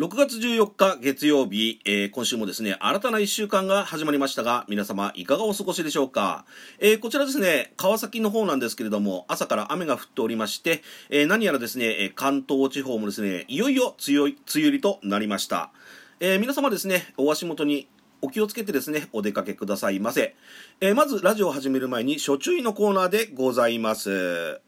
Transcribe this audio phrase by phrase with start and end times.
[0.00, 6.46] 6月14日月曜日、えー、今週もですね、新たな1週間が始まりましたが、皆様いかがお過ごしでしょうか？
[6.78, 15.70] えー、こちらですね、川崎の方なんですけれども、朝から雨が降っておりまして、えー、何やらですね、関東地方もですね、いよいよ強い、梅雨入りとなりました。
[16.20, 17.86] え皆様ですね、お足元に
[18.22, 20.34] お気をつけてですね、お出かけくださいませ。
[20.80, 24.62] えまず、ラジオを始める前に、初注意のコーナーでございます。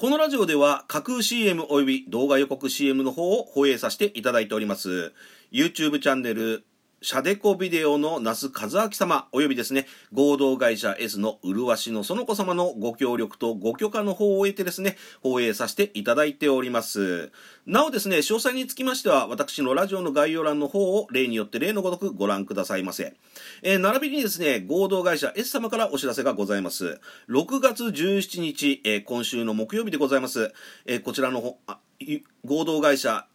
[0.00, 5.12] このラジオでは架空 CM 及び動画予告 CM の方を放映させていただいております。
[5.52, 6.64] YouTube チャンネル、
[7.02, 17.32] シャデコビデオの那須和明様、およびですね、合同会社 S の麗しの園子様のご協力とご許可の方を得てですね、放映させていただいております。
[17.64, 23.14] なおですね、詳細につきましては、私のラジオの概要欄の方を例によって例のごとくご覧くださいませ。
[23.62, 27.00] えー、並びにですね、合同会社 S 様からお知らせがございます。
[27.30, 30.52] 6月17日、えー、今週の木曜日でございます。
[30.84, 31.56] えー、こちらの
[32.44, 33.26] 合同会社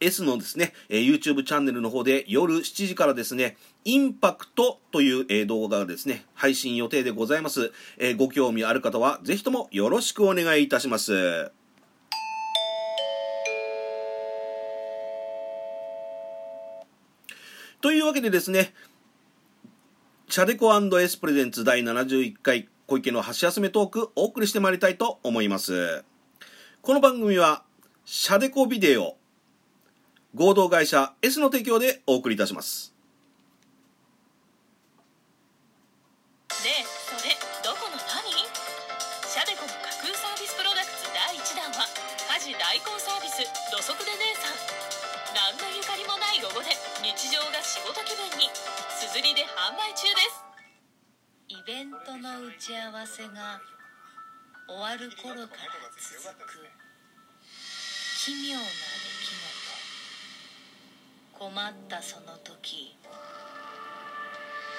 [0.00, 7.72] S のですね、えー、YouTube チャンネルの方で夜7時からですね、インパクトという、えー、動画がですね、配信予定でございます。
[7.98, 11.52] えー、ご興味ある方は、ぜひともよろしくお願いいたします。
[17.82, 18.74] というわけでですね、
[20.28, 26.04] シャデコ &S プレゼンツ第71回小池の箸休めトークお送りしてまいりたいと思います。
[26.82, 27.62] この番組は、
[28.04, 29.16] シャデコビデオ、
[30.34, 32.94] 合同会社 S の提供でお送りいたします。
[36.62, 38.30] ねえそれどこの何
[39.26, 41.88] シャデコの架空サービスプロダクツ第1弾は
[42.38, 43.42] 家事代行サービス
[43.74, 44.54] 土足で姉さん。
[45.34, 46.70] 何のゆかりもないロゴで
[47.02, 48.50] 日常が仕事気分に
[48.90, 50.46] すずりで販売中です。
[51.48, 53.58] イベントの打ち合わせが
[54.68, 56.70] 終わる頃から続く。
[58.22, 58.62] 奇妙な
[61.40, 62.94] 困ったその時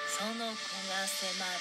[0.06, 1.58] その子が迫る。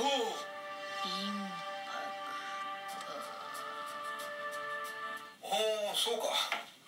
[0.00, 0.06] おお
[1.06, 1.38] イン
[1.86, 2.02] パ
[2.98, 3.14] クト。
[5.44, 5.46] お
[5.92, 6.24] おそうか。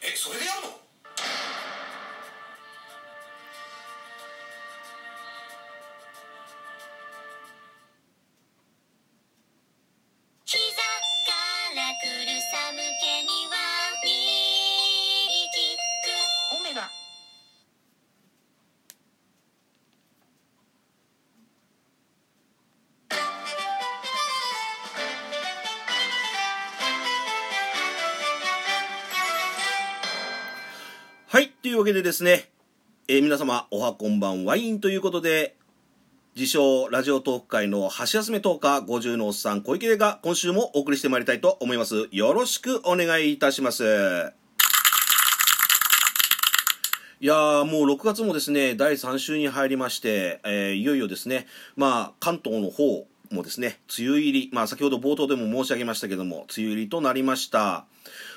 [0.02, 0.83] えそれでやるの？
[31.64, 32.50] というわけでですね、
[33.08, 35.56] えー、皆様、おはこんばんワインということで、
[36.36, 42.10] 自称ラジオトーク界の箸休め10日50のおっさん小池が今週もお送りしてまいりたいと思います。
[42.12, 43.82] よろしくお願いいたします。
[47.20, 51.46] いやーもう6月もですね、第3週に入りまして、えー、いよいよですね、
[51.76, 57.86] まあ関東の方もですね、梅雨入り、まあ先ほど冒頭でも申し上げましたけども、梅雨入りとなりました。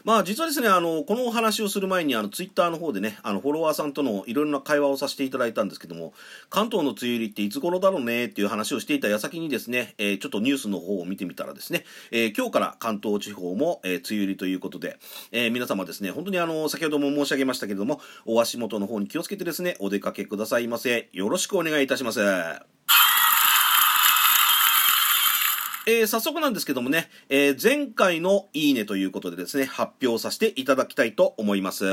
[0.03, 6.13] まあ実はですね、あの、このお話をする前に、あの、ツイッターの方でね、あの、フォロワーさんとのいろいろな会話をさせていただいたんですけども、
[6.50, 14.97] 関東の梅雨入りっていつ頃だろうねっていう話をしていた矢先にですね、えー、ちょっとニュースの方を見てみたらですね、えー、今日から関東地方も、えー、梅雨入りということで、
[15.31, 21.09] え皆様ですね、本当にあの、先ほども申し上げましたけれども、お足元の方に気をつけてですね、お出かけくださいませ。
[21.12, 22.77] よろしくお願いいたします。
[25.90, 31.86] えー、早速なんですけどもね、えー、前回のいいねということでですね、発表させていただきたいと思います。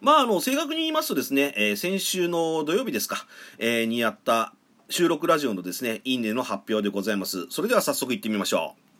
[0.00, 3.24] まあ、あの、正確に言いますとですね、えー、先週の土曜日ですか、
[3.58, 4.52] えー、にやった
[4.88, 7.46] 収録ラジオのですね、いいねの発表でございます。
[7.50, 8.91] それでは早速行ってみましょう。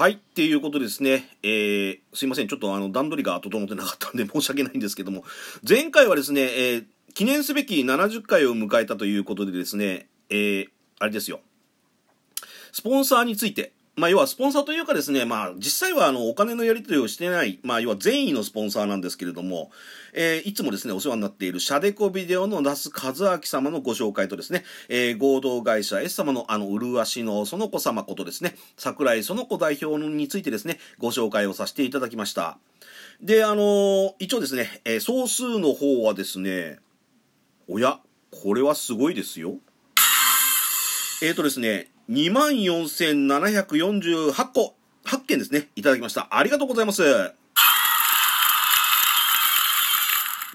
[0.00, 0.12] はい。
[0.12, 1.28] っていうことですね。
[1.42, 2.48] えー、すいません。
[2.48, 5.26] ちょっとあの、段取りが整ってなかったんで 申し訳ないんですけども、
[5.68, 10.68] 前回はですね、えー、記念すべき70回を迎えたということでですね、えー、
[11.00, 11.42] あれですよ。
[12.72, 19.70] スポンサーについて、まあ、要はスポンサーというかですね、まあ、実際はあの、お金のやり取りをしてない、まあ、要は善意のスポンサーなんですけれども、
[20.14, 32.56] えー、いつもですね、お世話になっているシャデコビデオの那須和明様のご紹介とですね、えー、合同会社 S 様のあの、麗しの園子様ことですね、桜井園子代表についてですね、ご紹介をさせていただきました。
[33.20, 36.78] で、あのー、一応ですね、え、総数の方はですね、
[37.68, 38.00] おや、
[38.30, 39.56] これはすごいですよ。
[41.22, 44.74] えーとですね、24,748個、
[45.04, 46.26] 8件ですね、いただきました。
[46.30, 47.39] ありがとうございます。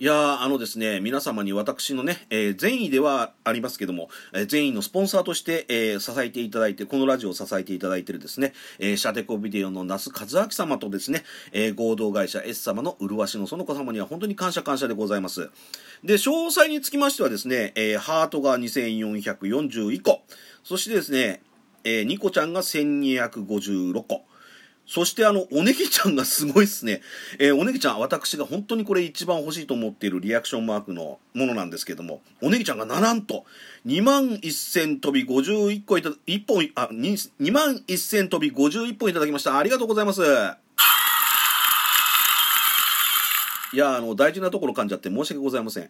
[0.01, 15.49] いやーあのですね、皆様に私のね、えー善意ではありますけども、えー善意のスポンサーとして、えー支えていただいて、このラジオを支えていただいているですね、えーシャデコビデオの那須和明様とですね、えー合同会社 S 様の麗しの園子様には本当に感謝感謝でございます。
[16.03, 20.23] で、詳細につきましてはですね、えーハートが2441個、
[20.65, 21.41] そしてですね、
[21.85, 24.25] えーニコちゃんが1256個、
[24.87, 27.01] そしてあの、おねぎちゃんがすごいっすね。
[27.39, 33.45] えーおねぎちゃん、私が本当にこれ一番欲しいと思っているリアクションマークのものなんですけども、おねぎちゃんがならんと、
[33.87, 39.57] 2万1000飛び51個いただ、1本、あ、2, 2万1000飛び51本いただきました。
[39.57, 40.21] ありがとうございます。
[43.73, 45.89] いや、あの、大事なところ噛んじゃって申し訳ございません。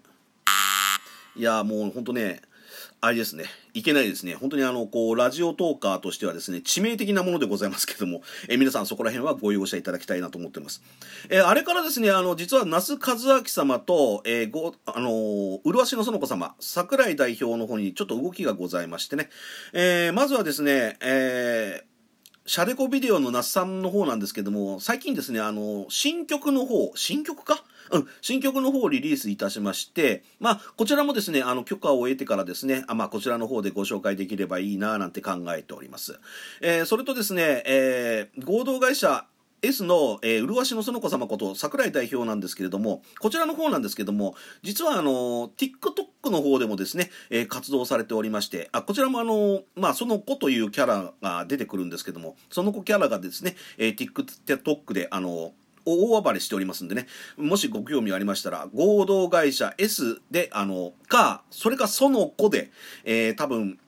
[1.36, 2.42] いや、もう本当ね、
[3.02, 3.46] あれですね。
[3.74, 4.36] いけないですね。
[4.36, 10.82] 本当にあの、こう、ラジオトーカーとしてはですね、致命的なものでございますけども、え皆さんそこら辺はご容赦いただきたいなと思ってます。
[11.30, 19.30] えあれからですね、あの、実は、那須和明様と、えーご、あのー、麗しの園子様、桜井代表の方にちょっと動きがございましてね、
[19.74, 21.96] えーまずはですね、えー
[22.48, 36.20] シャデコビデオの那須さんの方なんですけども、最近ですね、あの、新曲の方、新曲かうん、新曲の方をリリースいたしまして、まあ、こちらもですね、あの、許可を得てからですね、あまあ、こちらの方でご紹介できればいいな、なんて考えております。
[36.62, 39.26] えーそれとですね、えー合同会社、
[39.62, 55.54] S の、えー、麗しの園子様こと桜井代表なんですけれども、こちらの方なんですけども、実はあの、TikTok の方でもですね、えー活動されておりまして、あ、こちらもあの、まあ、その子というキャラが出てくるんですけども、その子キャラがですね、えー TikTok であの、
[55.86, 62.72] 大暴れしておりますんでね、もしご興味ありましたら、合同会社 S で、あの、か、それかその子で、
[63.04, 63.80] えー多分、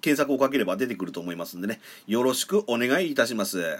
[0.00, 3.78] 検索をかければ出てくると思いますんでね、よろしくお願いいたします。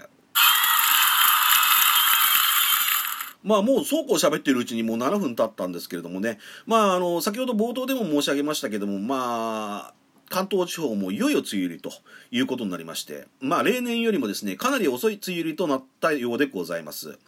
[3.43, 9.93] まあもうそうこう喋ってるうちにもう7分経ったんですけれどもね、まああの、先ほど冒頭でも申し上げましたけども、まあ、
[10.31, 11.91] 関東地方もいよいよ梅雨入りと
[12.31, 17.19] いうことになりまして、まあ例年よりもですね、かなり遅い梅雨入りとなったようでございます。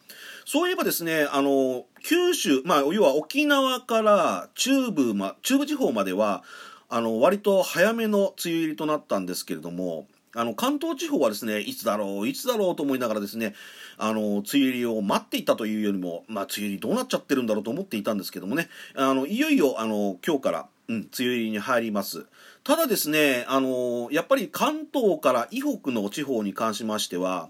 [0.46, 6.44] そういえばですね、あの、九州、まあ要は沖縄から中部、ま、中部地方までは、
[6.90, 13.54] あの、割と早めの梅雨入りとなったんですけれども、あの、関東地方はですね、いつだろう、いつだろうと思いながらですね、
[13.98, 22.26] あの、梅雨入りを待っていたというよりも、まあ、梅雨入りどうなっちゃってるんだろうと思っていたんですけどもね、あの、いよいよ、あの、今日から、うん、梅雨入りに入ります。
[22.64, 27.50] ただですね、あの、やっぱり関東から以北の地方に関しましては、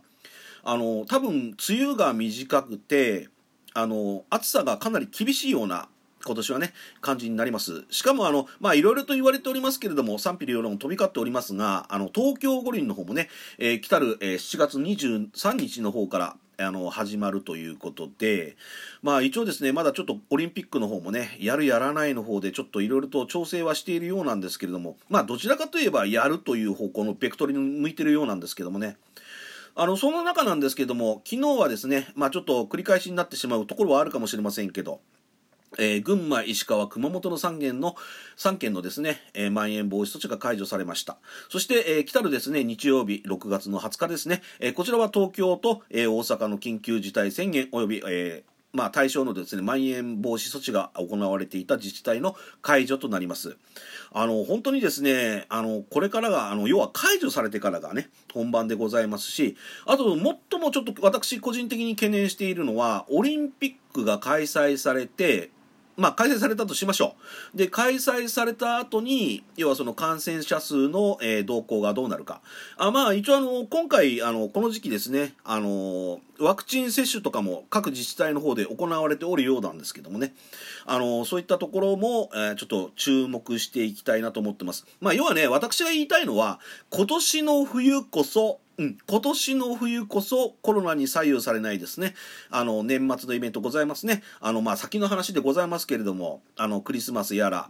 [0.64, 3.30] あの、多分、梅雨が短くて、
[3.76, 5.88] あの、暑さがかなり厳しいような、
[6.26, 7.84] 今年はね、感じになります。
[7.92, 18.56] しかも、あの、まあ、いろいろと言われておりますけれども、賛否両論飛び交っておりますが、あの、東京五輪の方もね、えー来たる、えー7月23日の方から、あの、始まるということで、
[19.02, 28.98] まあ、一応ですね、まだちょっとオリンピックの方もね、やるやらないの方で、ちょっといろいろと調整はしているようなんですけれども、まあ、どちらかといえば、やるという方向のベクトルに向いてるようなんですけどもね、
[29.76, 35.00] あの、その中なんですけども、昨日はですね、まあちょっと繰り返しになってしまうところはあるかもしれませんけど、
[35.78, 37.96] えー群馬、石川、熊本の3県の、
[38.38, 41.18] 3県のですね、えーまん延防止措置が解除されました。
[41.50, 48.44] そして、えー来たるですね、日曜日、6月の20日ですね、えこちらは東京と、え大阪の緊急事態宣言及び、え
[48.74, 53.56] まあ、対象のですね、まん延防止措置が行われていた自治体の解除となります。
[54.12, 59.56] あの、本当にですね、あの、これからが、あの、要は解除されてからがね、本番でございますし、
[59.86, 65.52] あと、最もちょっと私個人的に懸念しているのは、オリンピックが開催されて、
[65.96, 67.16] まあ、開催されたとしましょ
[67.54, 67.58] う。
[67.58, 72.42] で、開催された後に、要はその感染者数の、えー動向がどうなるか。
[72.78, 80.34] あまあ、一応あの、今回、あの、この時期ですね、あの、ワクチン接種とかも各自治体の方で行われておるようなんですけどもね、
[80.86, 84.86] あの、そういったところも、えーちょっと注目していきたいなと思ってます。
[85.02, 86.60] まあ、要はね、私が言いたいのは、
[86.90, 92.16] 今年の冬こそ、うん、今年の冬こそコロナに左右されないですね。
[92.50, 94.24] あの、年末のイベントございますね。
[94.40, 97.70] あの、まあ、先の話でございますけれども、あの、クリスマスやら、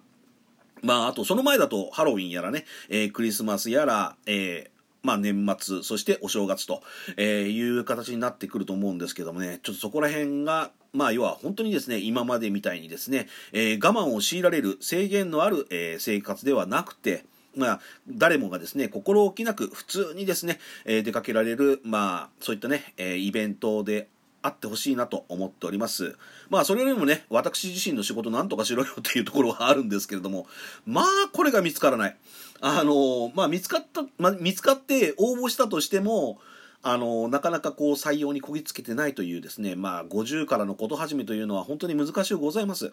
[0.82, 6.82] まあ、あと、その前だとハロウィンやらね、えークリスマスやら、えーまあ、年末、そしてお正月と、
[7.18, 24.08] えーいう形になってくると思うんですけどもね、ちょっとそこら辺が、まあ、要は本当にですね、今までみたいにですね、えー我慢を強いられる制限のある、えー生活ではなくて、まあ、誰もがですね、心置きなく普通にですね、えー出かけられる、まあ、そういったね、えーイベントで
[24.42, 26.16] あってほしいなと思っております。
[26.50, 30.48] まあ、それよりもね、私自身の仕事なんとかしろよっていうところはあるんですけれども、
[30.86, 32.18] まあ、これが見つからない。
[32.60, 36.40] あの、まあ、見つかった、まあ、見つかって応募したとしても、
[36.86, 42.92] あのなかなかこう採用にこぎつけてないというですね、まあ、50からのこと始めというのは本当に難しゅうございます。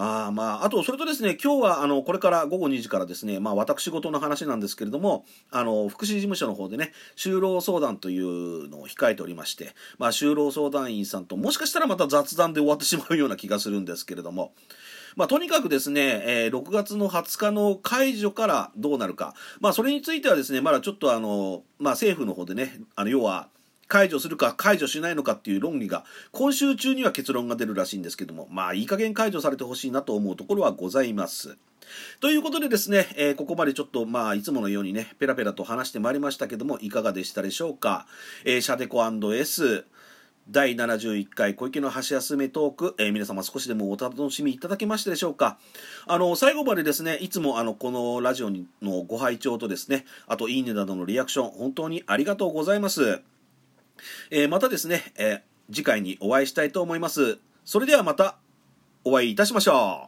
[0.00, 14.52] あまあ、あと、それとですね、今日は、あの、これから午後2時からですね、まあ、私事の話なんですけれども、あの、福祉事務所の方でね、就労相談というのを控えておりまして、まあ、就労相談員さんと、もしかしたらまた雑談で終わってしまうような気がするんですけれども、
[15.16, 23.48] まあ、とにかくですね、えー、6月の20日の解除からどうなるか、まあ、それについてはですね、まだちょっとあの、まあ、政府の方でね、あの、要は、
[23.88, 31.56] 解除するか解除しないのかっていう論議が今週中には結論が出るらしいんですけどもまあいい加減解除されてほしいなと思うところはございます。
[32.20, 38.06] ということでですね、えー、ここまでちょっとまあいつものようにねペラペラと話してまいりましたけどもいかがでしたでしょうか、
[38.44, 39.86] えー、シャデコ &S
[40.50, 45.58] 第71回小池の箸休めトーク、えー、皆様少しでもお楽しみいただけましたでしょうか？
[46.06, 53.22] あの最後までですねいつもあのこのラジオのご拝聴とですねあといいねなどのリアクション本当にありがとうございます。
[54.30, 57.38] えー、またですね、えー、次回にお会いしたいと思います。
[57.64, 58.38] それではまた
[59.04, 60.07] お会いいたしましょう。